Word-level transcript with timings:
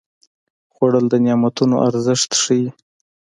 خوړل 0.73 1.05
د 1.09 1.13
نعمتونو 1.25 1.75
ارزښت 1.87 2.31
ښيي 2.41 2.67